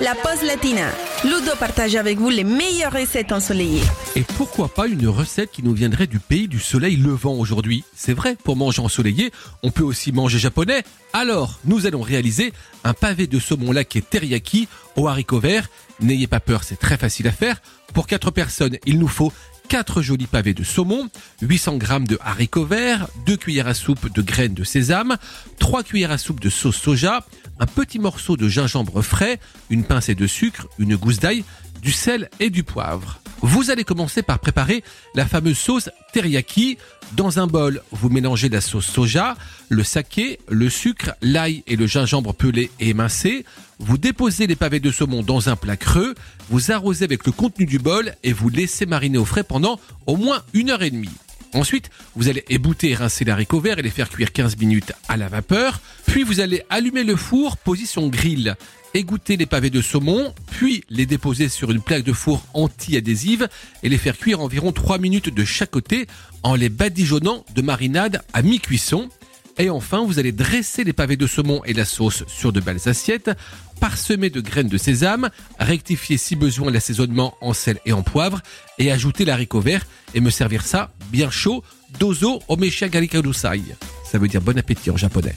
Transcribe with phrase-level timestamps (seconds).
[0.00, 0.88] la pause latina.
[1.24, 3.82] Ludo partage avec vous les meilleures recettes ensoleillées.
[4.16, 7.84] Et pourquoi pas une recette qui nous viendrait du pays du soleil levant aujourd'hui?
[7.94, 9.32] C'est vrai, pour manger ensoleillé,
[9.62, 10.82] on peut aussi manger japonais.
[11.12, 12.52] Alors, nous allons réaliser
[12.84, 15.68] un pavé de saumon laqué teriyaki au haricot vert.
[16.00, 17.60] N'ayez pas peur, c'est très facile à faire.
[17.94, 19.32] Pour 4 personnes, il nous faut
[19.72, 21.08] 4 jolis pavés de saumon,
[21.40, 25.16] 800 g de haricots verts, 2 cuillères à soupe de graines de sésame,
[25.60, 27.24] 3 cuillères à soupe de sauce soja,
[27.58, 29.40] un petit morceau de gingembre frais,
[29.70, 31.42] une pincée de sucre, une gousse d'ail,
[31.80, 33.21] du sel et du poivre.
[33.42, 34.84] Vous allez commencer par préparer
[35.16, 36.78] la fameuse sauce teriyaki.
[37.16, 39.36] Dans un bol, vous mélangez la sauce soja,
[39.68, 43.44] le saké, le sucre, l'ail et le gingembre pelé et émincé.
[43.80, 46.14] Vous déposez les pavés de saumon dans un plat creux,
[46.50, 50.16] vous arrosez avec le contenu du bol et vous laissez mariner au frais pendant au
[50.16, 51.10] moins une heure et demie.
[51.54, 54.92] Ensuite, vous allez ébouter et rincer les haricots verts et les faire cuire 15 minutes
[55.08, 55.80] à la vapeur.
[56.06, 58.56] Puis vous allez allumer le four, position grill.
[58.94, 63.48] Égoutter les pavés de saumon, puis les déposer sur une plaque de four anti-adhésive
[63.82, 66.06] et les faire cuire environ 3 minutes de chaque côté
[66.42, 69.08] en les badigeonnant de marinade à mi-cuisson.
[69.58, 72.86] Et enfin, vous allez dresser les pavés de saumon et la sauce sur de belles
[72.88, 73.30] assiettes,
[73.80, 78.40] parsemer de graines de sésame, rectifier si besoin l'assaisonnement en sel et en poivre,
[78.78, 81.62] et ajouter l'haricot vert et me servir ça bien chaud,
[82.00, 83.62] dozo omesha garikadusai.
[84.10, 85.36] Ça veut dire bon appétit en japonais.